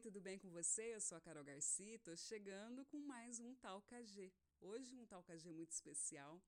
tudo 0.00 0.18
bem 0.18 0.38
com 0.38 0.48
você? 0.48 0.94
Eu 0.94 1.00
sou 1.00 1.18
a 1.18 1.20
Carol 1.20 1.44
Garcia, 1.44 1.96
estou 1.96 2.16
chegando 2.16 2.86
com 2.86 2.98
mais 3.00 3.38
um 3.38 3.54
Tal 3.56 3.82
KG. 3.82 4.32
Hoje 4.58 4.96
um 4.96 5.04
Tal 5.04 5.22
KG 5.22 5.52
muito 5.52 5.72
especial, 5.72 6.42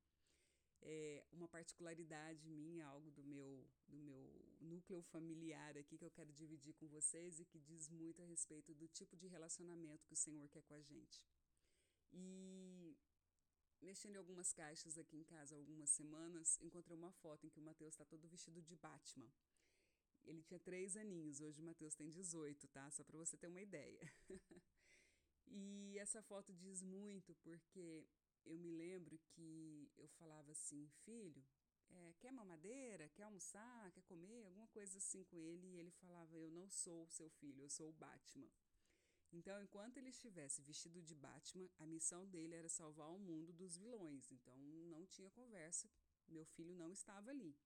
é 0.80 1.22
uma 1.30 1.46
particularidade 1.46 2.48
minha, 2.48 2.86
algo 2.86 3.10
do 3.10 3.22
meu, 3.22 3.68
do 3.86 3.98
meu 3.98 4.22
núcleo 4.58 5.02
familiar 5.02 5.76
aqui 5.76 5.98
que 5.98 6.04
eu 6.04 6.10
quero 6.10 6.32
dividir 6.32 6.72
com 6.76 6.88
vocês 6.88 7.40
e 7.40 7.44
que 7.44 7.60
diz 7.60 7.90
muito 7.90 8.22
a 8.22 8.24
respeito 8.24 8.74
do 8.74 8.88
tipo 8.88 9.18
de 9.18 9.26
relacionamento 9.26 10.06
que 10.06 10.14
o 10.14 10.22
Senhor 10.24 10.48
quer 10.48 10.62
com 10.62 10.72
a 10.72 10.80
gente. 10.80 11.22
E 12.10 12.96
mexendo 13.82 14.14
em 14.14 14.18
algumas 14.18 14.54
caixas 14.54 14.96
aqui 14.96 15.18
em 15.18 15.24
casa 15.24 15.54
algumas 15.56 15.90
semanas, 15.90 16.58
encontrei 16.62 16.96
uma 16.96 17.12
foto 17.12 17.46
em 17.46 17.50
que 17.50 17.60
o 17.60 17.62
Mateus 17.62 17.92
está 17.92 18.06
todo 18.06 18.26
vestido 18.26 18.62
de 18.62 18.76
Batman. 18.76 19.30
Ele 20.24 20.42
tinha 20.42 20.60
três 20.60 20.96
aninhos, 20.96 21.40
hoje 21.40 21.60
o 21.60 21.64
Matheus 21.64 21.94
tem 21.94 22.08
18, 22.08 22.68
tá? 22.68 22.90
Só 22.90 23.02
para 23.04 23.18
você 23.18 23.36
ter 23.36 23.48
uma 23.48 23.60
ideia. 23.60 24.00
e 25.46 25.98
essa 25.98 26.22
foto 26.22 26.52
diz 26.52 26.82
muito 26.82 27.34
porque 27.36 28.06
eu 28.44 28.58
me 28.58 28.70
lembro 28.70 29.18
que 29.30 29.90
eu 29.96 30.08
falava 30.08 30.52
assim, 30.52 30.88
filho, 31.04 31.44
é, 31.90 32.14
quer 32.18 32.32
mamadeira? 32.32 33.08
Quer 33.10 33.24
almoçar? 33.24 33.90
Quer 33.92 34.02
comer? 34.02 34.44
Alguma 34.46 34.68
coisa 34.68 34.98
assim 34.98 35.24
com 35.24 35.40
ele. 35.40 35.66
E 35.66 35.78
ele 35.78 35.90
falava, 35.90 36.36
eu 36.36 36.50
não 36.50 36.68
sou 36.70 37.04
o 37.04 37.08
seu 37.08 37.28
filho, 37.30 37.62
eu 37.62 37.68
sou 37.68 37.90
o 37.90 37.92
Batman. 37.92 38.50
Então, 39.32 39.62
enquanto 39.62 39.96
ele 39.96 40.10
estivesse 40.10 40.60
vestido 40.60 41.00
de 41.00 41.14
Batman, 41.14 41.68
a 41.78 41.86
missão 41.86 42.26
dele 42.28 42.54
era 42.54 42.68
salvar 42.68 43.08
o 43.10 43.18
mundo 43.18 43.52
dos 43.52 43.76
vilões. 43.76 44.30
Então, 44.30 44.56
não 44.58 45.06
tinha 45.06 45.30
conversa, 45.30 45.88
meu 46.28 46.44
filho 46.44 46.74
não 46.74 46.92
estava 46.92 47.30
ali. 47.30 47.56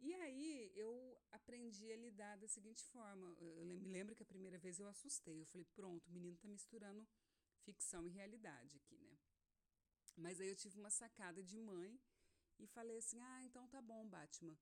E 0.00 0.14
aí 0.14 0.72
eu 0.74 1.18
aprendi 1.30 1.90
a 1.92 1.96
lidar 1.96 2.36
da 2.36 2.48
seguinte 2.48 2.84
forma. 2.84 3.34
Eu 3.40 3.64
me 3.64 3.88
lembro 3.88 4.14
que 4.14 4.22
a 4.22 4.26
primeira 4.26 4.58
vez 4.58 4.78
eu 4.78 4.88
assustei. 4.88 5.40
Eu 5.40 5.46
falei, 5.46 5.66
pronto, 5.74 6.08
o 6.08 6.12
menino 6.12 6.36
tá 6.36 6.48
misturando 6.48 7.06
ficção 7.62 8.06
e 8.06 8.10
realidade 8.10 8.76
aqui, 8.76 8.98
né? 8.98 9.18
Mas 10.16 10.40
aí 10.40 10.48
eu 10.48 10.56
tive 10.56 10.78
uma 10.78 10.90
sacada 10.90 11.42
de 11.42 11.58
mãe 11.58 12.00
e 12.58 12.66
falei 12.66 12.98
assim: 12.98 13.20
ah, 13.20 13.44
então 13.44 13.66
tá 13.68 13.82
bom, 13.82 14.08
Batman, 14.08 14.56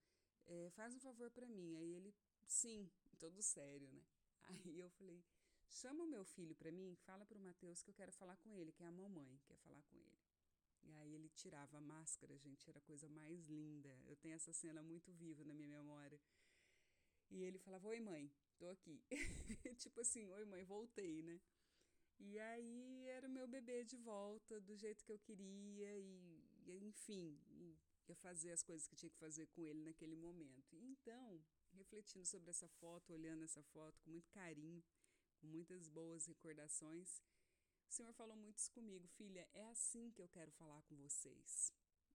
é, 0.46 0.70
faz 0.70 0.94
um 0.94 1.00
favor 1.00 1.30
para 1.30 1.46
mim. 1.48 1.76
Aí 1.76 1.94
ele, 1.94 2.14
sim, 2.46 2.90
todo 3.18 3.42
sério, 3.42 3.88
né? 3.92 4.02
Aí 4.68 4.80
eu 4.80 4.90
falei: 4.90 5.22
chama 5.68 6.04
o 6.04 6.08
meu 6.08 6.24
filho 6.24 6.54
para 6.54 6.72
mim, 6.72 6.96
fala 7.06 7.24
pro 7.24 7.38
Matheus 7.38 7.82
que 7.82 7.90
eu 7.90 7.94
quero 7.94 8.12
falar 8.12 8.36
com 8.38 8.52
ele, 8.52 8.72
que 8.72 8.82
é 8.82 8.86
a 8.86 8.92
mamãe 8.92 9.40
quer 9.46 9.56
falar 9.58 9.82
com 9.82 9.96
ele. 9.98 10.18
E 10.84 10.94
aí 10.96 11.14
ele 11.14 11.28
tirava 11.30 11.78
a 11.78 11.80
máscara, 11.80 12.36
gente, 12.38 12.68
era 12.68 12.78
a 12.78 12.82
coisa 12.82 13.08
mais 13.08 13.46
linda. 13.48 13.92
Eu 14.06 14.16
tenho 14.16 14.34
essa 14.34 14.52
cena 14.52 14.82
muito 14.82 15.12
viva 15.12 15.44
na 15.44 15.54
minha 15.54 15.68
memória. 15.68 16.20
E 17.30 17.42
ele 17.42 17.58
falava: 17.58 17.88
Oi, 17.88 18.00
mãe, 18.00 18.30
tô 18.58 18.68
aqui. 18.68 19.02
tipo 19.78 20.00
assim: 20.00 20.30
Oi, 20.30 20.44
mãe, 20.44 20.64
voltei, 20.64 21.22
né? 21.22 21.40
E 22.18 22.38
aí 22.38 23.08
era 23.08 23.26
o 23.26 23.30
meu 23.30 23.46
bebê 23.46 23.84
de 23.84 23.96
volta, 23.96 24.60
do 24.60 24.76
jeito 24.76 25.04
que 25.04 25.12
eu 25.12 25.18
queria, 25.18 25.98
e, 25.98 26.44
e 26.64 26.78
enfim, 26.84 27.36
ia 28.08 28.14
fazer 28.16 28.52
as 28.52 28.62
coisas 28.62 28.86
que 28.86 28.96
tinha 28.96 29.10
que 29.10 29.18
fazer 29.18 29.46
com 29.48 29.62
ele 29.62 29.82
naquele 29.82 30.14
momento. 30.14 30.76
E 30.76 30.84
então, 30.84 31.42
refletindo 31.72 32.26
sobre 32.26 32.50
essa 32.50 32.68
foto, 32.68 33.12
olhando 33.12 33.42
essa 33.42 33.62
foto 33.62 34.00
com 34.02 34.10
muito 34.10 34.30
carinho, 34.30 34.82
com 35.40 35.46
muitas 35.46 35.88
boas 35.88 36.26
recordações, 36.26 37.20
o 37.94 37.96
Senhor 37.96 38.12
falou 38.14 38.34
muito 38.34 38.58
isso 38.58 38.72
comigo, 38.72 39.06
filha. 39.06 39.48
É 39.54 39.64
assim 39.66 40.10
que 40.10 40.20
eu 40.20 40.28
quero 40.28 40.50
falar 40.50 40.82
com 40.82 40.96
vocês. 40.96 41.72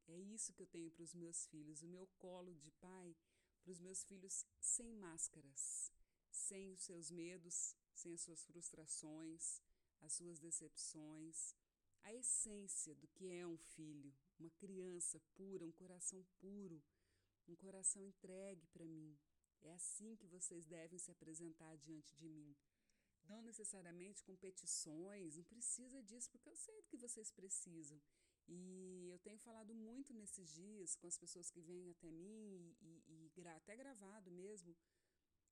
É 0.09 0.17
isso 0.17 0.52
que 0.52 0.61
eu 0.61 0.67
tenho 0.67 0.91
para 0.91 1.03
os 1.03 1.13
meus 1.13 1.45
filhos, 1.45 1.81
o 1.81 1.88
meu 1.88 2.05
colo 2.17 2.53
de 2.55 2.69
pai 2.72 3.16
para 3.61 3.72
os 3.72 3.80
meus 3.80 4.03
filhos 4.03 4.45
sem 4.59 4.94
máscaras, 4.94 5.89
sem 6.30 6.69
os 6.73 6.81
seus 6.81 7.09
medos, 7.09 7.77
sem 7.94 8.13
as 8.13 8.19
suas 8.19 8.44
frustrações, 8.44 9.61
as 10.02 10.11
suas 10.11 10.38
decepções, 10.38 11.55
a 12.03 12.13
essência 12.13 12.94
do 12.95 13.07
que 13.07 13.31
é 13.31 13.47
um 13.47 13.57
filho, 13.57 14.13
uma 14.38 14.50
criança 14.50 15.17
pura, 15.34 15.66
um 15.66 15.72
coração 15.72 16.25
puro, 16.41 16.84
um 17.47 17.56
coração 17.56 18.03
entregue 18.06 18.67
para 18.67 18.85
mim. 18.85 19.17
É 19.61 19.72
assim 19.72 20.17
que 20.17 20.28
vocês 20.28 20.66
devem 20.66 21.00
se 21.00 21.09
apresentar 21.09 21.78
diante 21.78 22.13
de 22.17 22.28
mim 22.28 22.53
não 23.28 23.41
necessariamente 23.41 24.24
com 24.24 24.35
petições, 24.35 25.35
não 25.35 25.44
precisa 25.44 26.02
disso, 26.03 26.30
porque 26.31 26.50
eu 26.50 26.56
sei 26.56 26.81
do 26.81 26.88
que 26.88 26.97
vocês 26.97 27.31
precisam. 27.31 28.02
E 28.47 29.09
eu 29.12 29.19
tenho 29.19 29.38
falado 29.38 29.75
muito 29.75 30.13
nesses 30.13 30.52
dias 30.52 30.96
com 30.96 31.06
as 31.06 31.18
pessoas 31.18 31.52
que 31.52 31.62
vêm 31.62 31.91
até 31.91 32.09
mim 32.09 32.75
e, 32.81 33.03
e, 33.08 33.31
e 33.38 33.47
até 33.47 33.75
gravado 33.75 34.31
mesmo. 34.31 34.75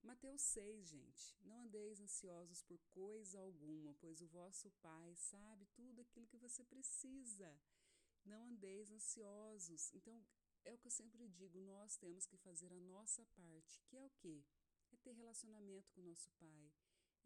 Mateus 0.02 0.42
6, 0.42 0.88
gente. 0.88 1.36
Não 1.42 1.62
andeis 1.62 2.00
ansiosos 2.00 2.62
por 2.64 2.80
coisa 2.90 3.40
alguma, 3.40 3.94
pois 3.96 4.22
o 4.22 4.28
vosso 4.28 4.72
Pai 4.82 5.16
sabe 5.16 5.66
tudo 5.76 6.02
aquilo 6.02 6.28
que 6.28 6.38
você 6.38 6.64
precisa. 6.64 7.60
Não 8.26 8.48
andeis 8.48 8.90
ansiosos. 8.92 9.92
Então, 9.94 10.26
é 10.66 10.74
o 10.74 10.78
que 10.78 10.88
eu 10.88 10.92
sempre 10.92 11.28
digo, 11.28 11.60
nós 11.62 11.98
temos 11.98 12.26
que 12.26 12.38
fazer 12.38 12.74
a 12.74 12.82
nossa 12.82 13.26
parte, 13.36 13.82
que 13.86 13.96
é 13.96 14.04
o 14.04 14.10
quê? 14.10 14.44
É 14.92 14.98
ter 14.98 15.12
relacionamento 15.12 15.92
com 15.92 16.02
o 16.02 16.06
nosso 16.06 16.32
Pai 16.32 16.74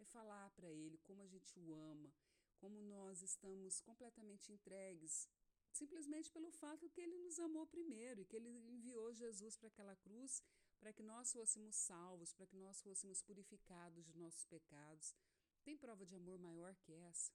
é 0.01 0.06
falar 0.06 0.50
para 0.51 0.69
Ele 0.69 0.97
como 1.00 1.22
a 1.22 1.28
gente 1.28 1.59
o 1.59 1.73
ama, 1.73 2.12
como 2.57 2.81
nós 2.81 3.22
estamos 3.22 3.81
completamente 3.81 4.51
entregues, 4.51 5.28
simplesmente 5.72 6.31
pelo 6.31 6.51
fato 6.51 6.89
que 6.89 7.01
Ele 7.01 7.17
nos 7.19 7.39
amou 7.39 7.66
primeiro 7.66 8.22
e 8.22 8.25
que 8.25 8.35
Ele 8.35 8.50
enviou 8.50 9.13
Jesus 9.13 9.56
para 9.57 9.67
aquela 9.67 9.95
cruz 9.95 10.44
para 10.81 10.91
que 10.91 11.03
nós 11.03 11.31
fôssemos 11.31 11.75
salvos, 11.75 12.34
para 12.34 12.47
que 12.47 12.57
nós 12.57 12.81
fôssemos 12.81 13.22
purificados 13.22 14.03
de 14.03 14.17
nossos 14.17 14.45
pecados. 14.45 15.16
Tem 15.63 15.78
prova 15.78 16.03
de 16.03 16.16
amor 16.16 16.39
maior 16.39 16.75
que 16.75 16.91
essa? 16.91 17.31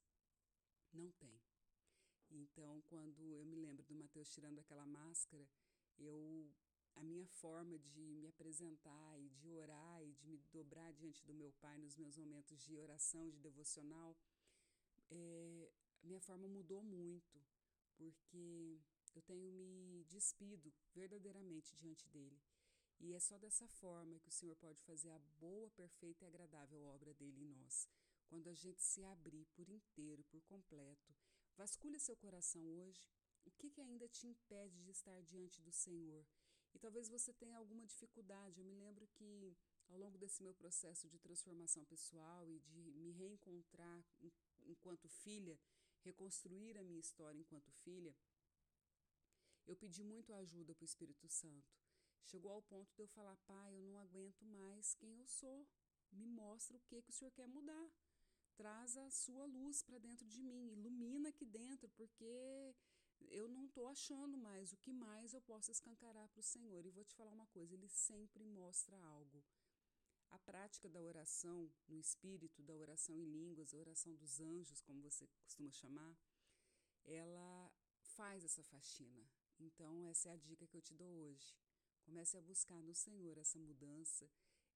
Não 0.92 1.12
tem. 1.12 1.40
Então, 2.28 2.82
quando 2.82 3.32
eu 3.32 3.44
me 3.46 3.54
lembro 3.54 3.84
do 3.84 3.94
Mateus 3.94 4.28
tirando 4.30 4.58
aquela 4.58 4.84
máscara, 4.84 5.48
eu 5.96 6.52
a 6.96 7.02
minha 7.02 7.26
forma 7.26 7.78
de 7.78 8.00
me 8.14 8.26
apresentar 8.26 9.20
e 9.20 9.28
de 9.28 9.50
orar 9.52 10.02
e 10.02 10.12
de 10.12 10.26
me 10.26 10.38
dobrar 10.52 10.92
diante 10.92 11.24
do 11.24 11.34
meu 11.34 11.52
Pai 11.60 11.78
nos 11.78 11.94
meus 11.96 12.16
momentos 12.16 12.64
de 12.64 12.76
oração, 12.76 13.28
de 13.28 13.38
devocional, 13.38 14.16
é, 15.10 15.70
minha 16.02 16.20
forma 16.20 16.48
mudou 16.48 16.82
muito, 16.82 17.38
porque 17.96 18.80
eu 19.14 19.22
tenho 19.22 19.52
me 19.52 20.04
despido 20.04 20.72
verdadeiramente 20.94 21.74
diante 21.74 22.08
dele. 22.08 22.40
E 22.98 23.12
é 23.12 23.20
só 23.20 23.36
dessa 23.38 23.66
forma 23.68 24.18
que 24.20 24.28
o 24.28 24.32
Senhor 24.32 24.56
pode 24.56 24.82
fazer 24.82 25.10
a 25.10 25.18
boa, 25.38 25.70
perfeita 25.70 26.24
e 26.24 26.28
agradável 26.28 26.82
obra 26.82 27.12
dele 27.12 27.42
em 27.42 27.48
nós. 27.48 27.86
Quando 28.26 28.48
a 28.48 28.54
gente 28.54 28.82
se 28.82 29.04
abrir 29.04 29.44
por 29.54 29.68
inteiro, 29.68 30.24
por 30.24 30.40
completo. 30.42 31.14
Vasculha 31.56 31.98
seu 31.98 32.16
coração 32.16 32.62
hoje. 32.66 33.06
O 33.44 33.50
que, 33.50 33.70
que 33.70 33.80
ainda 33.80 34.08
te 34.08 34.26
impede 34.26 34.82
de 34.82 34.90
estar 34.90 35.22
diante 35.22 35.60
do 35.60 35.70
Senhor? 35.70 36.26
E 36.76 36.78
talvez 36.78 37.08
você 37.08 37.32
tenha 37.32 37.56
alguma 37.56 37.86
dificuldade. 37.86 38.60
Eu 38.60 38.66
me 38.66 38.74
lembro 38.74 39.06
que 39.14 39.56
ao 39.88 39.96
longo 39.96 40.18
desse 40.18 40.42
meu 40.42 40.52
processo 40.52 41.08
de 41.08 41.18
transformação 41.18 41.82
pessoal 41.86 42.46
e 42.50 42.58
de 42.58 42.92
me 42.92 43.12
reencontrar 43.12 44.04
enquanto 44.66 45.08
filha, 45.08 45.58
reconstruir 46.04 46.76
a 46.76 46.84
minha 46.84 47.00
história 47.00 47.40
enquanto 47.40 47.72
filha, 47.82 48.14
eu 49.66 49.74
pedi 49.74 50.04
muito 50.04 50.34
ajuda 50.34 50.74
para 50.74 50.84
o 50.84 50.90
Espírito 50.92 51.26
Santo. 51.30 51.72
Chegou 52.22 52.52
ao 52.52 52.60
ponto 52.60 52.94
de 52.94 53.00
eu 53.00 53.08
falar: 53.08 53.36
Pai, 53.46 53.74
eu 53.74 53.82
não 53.82 53.98
aguento 53.98 54.44
mais 54.44 54.94
quem 54.96 55.16
eu 55.16 55.26
sou. 55.26 55.66
Me 56.12 56.26
mostra 56.26 56.76
o 56.76 56.80
que, 56.80 57.00
que 57.00 57.08
o 57.08 57.14
Senhor 57.14 57.30
quer 57.30 57.48
mudar. 57.48 57.90
Traz 58.54 58.98
a 58.98 59.10
sua 59.10 59.46
luz 59.46 59.82
para 59.82 59.98
dentro 59.98 60.26
de 60.26 60.42
mim, 60.42 60.72
ilumina 60.72 61.30
aqui 61.30 61.46
dentro, 61.46 61.88
porque 61.96 62.74
eu 63.30 63.48
não 63.48 63.66
estou 63.66 63.86
achando 63.86 64.36
mais 64.36 64.72
o 64.72 64.76
que 64.76 64.92
mais 64.92 65.32
eu 65.32 65.40
posso 65.42 65.70
escancarar 65.70 66.28
para 66.28 66.40
o 66.40 66.42
Senhor. 66.42 66.84
E 66.84 66.90
vou 66.90 67.04
te 67.04 67.14
falar 67.14 67.32
uma 67.32 67.46
coisa: 67.46 67.74
Ele 67.74 67.88
sempre 67.88 68.44
mostra 68.44 68.96
algo. 68.98 69.44
A 70.30 70.38
prática 70.38 70.88
da 70.88 71.00
oração 71.00 71.70
no 71.86 71.98
espírito, 71.98 72.62
da 72.62 72.74
oração 72.74 73.16
em 73.16 73.24
línguas, 73.24 73.72
a 73.72 73.78
oração 73.78 74.14
dos 74.14 74.40
anjos, 74.40 74.80
como 74.80 75.00
você 75.00 75.26
costuma 75.44 75.70
chamar, 75.70 76.16
ela 77.04 77.72
faz 78.16 78.44
essa 78.44 78.62
faxina. 78.64 79.24
Então, 79.58 80.04
essa 80.06 80.28
é 80.28 80.32
a 80.32 80.36
dica 80.36 80.66
que 80.66 80.76
eu 80.76 80.82
te 80.82 80.94
dou 80.94 81.08
hoje. 81.08 81.54
Comece 82.02 82.36
a 82.36 82.40
buscar 82.40 82.82
no 82.82 82.94
Senhor 82.94 83.38
essa 83.38 83.58
mudança, 83.58 84.28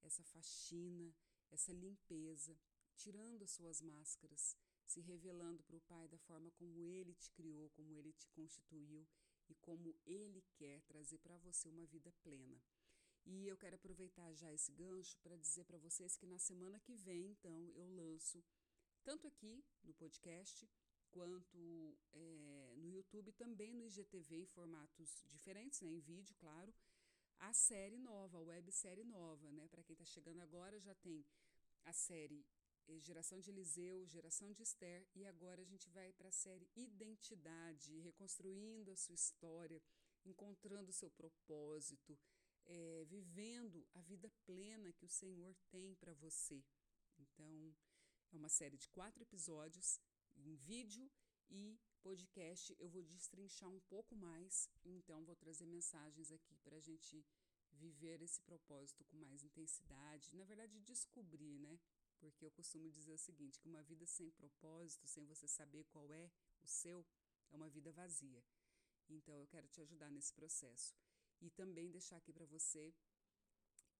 essa 0.02 0.22
faxina, 0.24 1.14
essa 1.50 1.72
limpeza, 1.72 2.58
tirando 2.96 3.42
as 3.42 3.50
suas 3.50 3.80
máscaras 3.80 4.56
se 4.90 5.00
revelando 5.00 5.62
para 5.62 5.76
o 5.76 5.80
Pai 5.82 6.08
da 6.08 6.18
forma 6.18 6.50
como 6.52 6.84
Ele 6.84 7.14
te 7.14 7.30
criou, 7.30 7.70
como 7.70 7.94
Ele 7.94 8.12
te 8.12 8.26
constituiu 8.28 9.06
e 9.48 9.54
como 9.54 9.96
Ele 10.04 10.42
quer 10.56 10.82
trazer 10.82 11.18
para 11.18 11.38
você 11.38 11.68
uma 11.68 11.86
vida 11.86 12.12
plena. 12.24 12.60
E 13.24 13.46
eu 13.46 13.56
quero 13.56 13.76
aproveitar 13.76 14.32
já 14.32 14.52
esse 14.52 14.72
gancho 14.72 15.16
para 15.18 15.36
dizer 15.36 15.64
para 15.64 15.78
vocês 15.78 16.16
que 16.16 16.26
na 16.26 16.38
semana 16.38 16.80
que 16.80 16.94
vem, 16.94 17.30
então, 17.30 17.70
eu 17.76 17.86
lanço, 17.94 18.42
tanto 19.04 19.28
aqui 19.28 19.64
no 19.84 19.94
podcast, 19.94 20.68
quanto 21.12 21.96
é, 22.12 22.74
no 22.76 22.90
YouTube, 22.90 23.30
também 23.32 23.72
no 23.72 23.84
IGTV, 23.84 24.38
em 24.38 24.46
formatos 24.46 25.22
diferentes, 25.28 25.80
né, 25.82 25.88
em 25.88 26.00
vídeo, 26.00 26.34
claro, 26.36 26.74
a 27.38 27.52
série 27.52 27.98
nova, 27.98 28.38
a 28.38 28.42
websérie 28.42 29.04
nova, 29.04 29.50
né? 29.52 29.68
Para 29.68 29.82
quem 29.82 29.94
está 29.94 30.04
chegando 30.04 30.40
agora, 30.40 30.78
já 30.80 30.94
tem 30.96 31.24
a 31.84 31.92
série 31.92 32.44
Geração 32.98 33.40
de 33.40 33.50
Eliseu, 33.50 34.06
Geração 34.06 34.52
de 34.52 34.62
Esther, 34.62 35.06
e 35.14 35.24
agora 35.24 35.62
a 35.62 35.64
gente 35.64 35.88
vai 35.90 36.12
para 36.12 36.28
a 36.28 36.32
série 36.32 36.68
Identidade, 36.74 37.98
reconstruindo 38.00 38.90
a 38.90 38.96
sua 38.96 39.14
história, 39.14 39.82
encontrando 40.24 40.90
o 40.90 40.92
seu 40.92 41.10
propósito, 41.10 42.18
é, 42.66 43.04
vivendo 43.06 43.86
a 43.94 44.00
vida 44.00 44.30
plena 44.44 44.92
que 44.92 45.04
o 45.04 45.08
Senhor 45.08 45.54
tem 45.70 45.94
para 45.94 46.14
você. 46.14 46.62
Então, 47.18 47.74
é 48.32 48.36
uma 48.36 48.48
série 48.48 48.76
de 48.76 48.88
quatro 48.88 49.22
episódios 49.22 50.00
em 50.36 50.54
vídeo 50.54 51.10
e 51.48 51.78
podcast. 52.02 52.74
Eu 52.78 52.88
vou 52.88 53.02
destrinchar 53.02 53.68
um 53.68 53.80
pouco 53.80 54.14
mais, 54.14 54.68
então 54.84 55.24
vou 55.24 55.36
trazer 55.36 55.66
mensagens 55.66 56.30
aqui 56.30 56.56
para 56.58 56.76
a 56.76 56.80
gente 56.80 57.24
viver 57.72 58.20
esse 58.22 58.40
propósito 58.42 59.04
com 59.04 59.16
mais 59.16 59.42
intensidade. 59.42 60.34
Na 60.34 60.44
verdade, 60.44 60.80
descobrir, 60.80 61.58
né? 61.58 61.78
Porque 62.20 62.44
eu 62.44 62.50
costumo 62.50 62.88
dizer 62.90 63.14
o 63.14 63.18
seguinte: 63.18 63.58
que 63.58 63.68
uma 63.68 63.82
vida 63.82 64.06
sem 64.06 64.30
propósito, 64.30 65.06
sem 65.06 65.24
você 65.24 65.48
saber 65.48 65.84
qual 65.84 66.12
é 66.12 66.30
o 66.62 66.66
seu, 66.66 67.04
é 67.50 67.56
uma 67.56 67.68
vida 67.68 67.90
vazia. 67.92 68.44
Então, 69.08 69.36
eu 69.38 69.46
quero 69.46 69.66
te 69.68 69.80
ajudar 69.80 70.10
nesse 70.10 70.32
processo. 70.32 70.94
E 71.40 71.50
também 71.50 71.90
deixar 71.90 72.16
aqui 72.16 72.32
para 72.32 72.46
você 72.46 72.94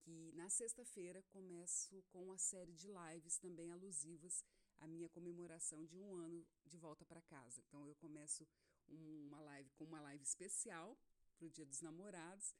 que 0.02 0.32
na 0.32 0.48
sexta-feira 0.48 1.22
começo 1.24 2.02
com 2.10 2.22
uma 2.24 2.38
série 2.38 2.72
de 2.72 2.88
lives 2.88 3.38
também 3.38 3.70
alusivas 3.70 4.44
à 4.78 4.86
minha 4.86 5.08
comemoração 5.08 5.84
de 5.84 5.98
um 5.98 6.14
ano 6.14 6.46
de 6.64 6.76
volta 6.76 7.04
para 7.04 7.20
casa. 7.22 7.60
Então, 7.60 7.86
eu 7.86 7.94
começo 7.96 8.46
uma 8.88 9.40
live 9.40 9.70
com 9.72 9.84
uma 9.84 10.00
live 10.00 10.22
especial 10.22 10.98
para 11.36 11.46
o 11.46 11.50
Dia 11.50 11.66
dos 11.66 11.80
Namorados. 11.80 12.54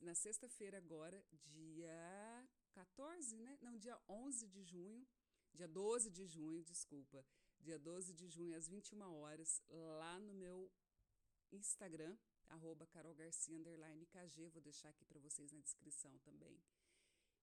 Na 0.00 0.14
sexta-feira, 0.14 0.78
agora, 0.78 1.24
dia 1.32 2.48
14, 2.70 3.36
né? 3.38 3.58
Não, 3.60 3.76
dia 3.78 3.98
11 4.08 4.46
de 4.48 4.62
junho, 4.62 5.06
dia 5.52 5.68
12 5.68 6.10
de 6.10 6.26
junho, 6.26 6.62
desculpa. 6.62 7.24
Dia 7.58 7.78
12 7.78 8.14
de 8.14 8.28
junho, 8.28 8.56
às 8.56 8.66
21 8.68 9.02
horas, 9.16 9.62
lá 9.68 10.18
no 10.18 10.32
meu 10.32 10.70
Instagram, 11.52 12.16
arroba 12.48 12.86
carolgarcia, 12.86 13.56
underline 13.56 14.06
KG, 14.06 14.48
vou 14.48 14.62
deixar 14.62 14.88
aqui 14.88 15.04
para 15.04 15.20
vocês 15.20 15.52
na 15.52 15.60
descrição 15.60 16.18
também. 16.20 16.58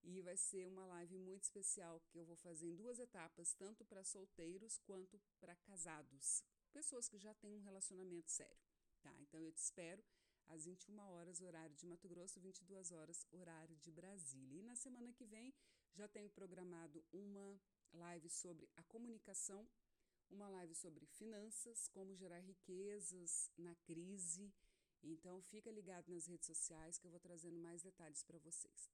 E 0.04 0.22
vai 0.22 0.38
ser 0.38 0.68
uma 0.68 0.86
live 0.86 1.18
muito 1.18 1.44
especial 1.44 2.00
que 2.08 2.18
eu 2.18 2.26
vou 2.26 2.36
fazer 2.36 2.68
em 2.68 2.76
duas 2.76 2.98
etapas, 3.00 3.54
tanto 3.54 3.84
para 3.86 4.04
solteiros 4.04 4.80
quanto 4.80 5.20
para 5.40 5.56
casados, 5.58 6.44
pessoas 6.72 7.08
que 7.08 7.18
já 7.18 7.34
têm 7.36 7.54
um 7.54 7.60
relacionamento 7.60 8.32
sério, 8.32 8.58
tá? 9.02 9.14
Então 9.20 9.40
eu 9.42 9.52
te 9.52 9.60
espero 9.60 10.04
às 10.48 10.66
21 10.66 11.00
horas, 11.00 11.42
horário 11.42 11.76
de 11.76 11.86
Mato 11.86 12.08
Grosso, 12.08 12.40
22 12.40 12.92
horas, 12.92 13.26
horário 13.32 13.76
de 13.78 13.92
Brasília. 13.92 14.60
E 14.60 14.64
na 14.64 14.76
semana 14.76 15.12
que 15.14 15.26
vem 15.26 15.54
já 15.94 16.08
tenho 16.08 16.30
programado 16.30 17.04
uma 17.12 17.60
live 17.94 18.30
sobre 18.30 18.70
a 18.76 18.84
comunicação, 18.84 19.68
uma 20.30 20.48
live 20.48 20.76
sobre 20.76 21.06
finanças, 21.06 21.88
como 21.90 22.16
gerar 22.16 22.40
riquezas 22.40 23.50
na 23.58 23.76
crise. 23.76 24.54
Então 25.04 25.42
fica 25.42 25.72
ligado 25.72 26.10
nas 26.10 26.28
redes 26.28 26.48
sociais 26.48 26.98
que 26.98 27.06
eu 27.08 27.12
vou 27.12 27.20
trazendo 27.20 27.58
mais 27.58 27.82
detalhes 27.82 28.24
para 28.24 28.40
vocês. 28.40 28.90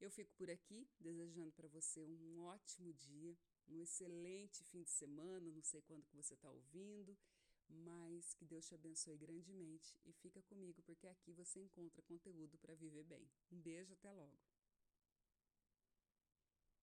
Eu 0.00 0.10
fico 0.10 0.32
por 0.34 0.48
aqui, 0.50 0.88
desejando 0.98 1.52
para 1.52 1.68
você 1.68 2.02
um 2.02 2.42
ótimo 2.44 2.92
dia, 2.94 3.36
um 3.68 3.78
excelente 3.80 4.64
fim 4.64 4.82
de 4.82 4.90
semana, 4.90 5.50
não 5.50 5.62
sei 5.62 5.82
quando 5.82 6.06
que 6.06 6.16
você 6.16 6.34
está 6.34 6.50
ouvindo, 6.50 7.16
mas 7.70 8.34
que 8.34 8.44
Deus 8.44 8.66
te 8.66 8.74
abençoe 8.74 9.16
grandemente 9.16 9.96
e 10.04 10.12
fica 10.12 10.42
comigo 10.42 10.82
porque 10.82 11.06
aqui 11.06 11.32
você 11.32 11.60
encontra 11.60 12.02
conteúdo 12.02 12.58
para 12.58 12.74
viver 12.74 13.04
bem. 13.04 13.28
Um 13.50 13.60
beijo, 13.60 13.92
até 13.92 14.10
logo. 14.10 14.38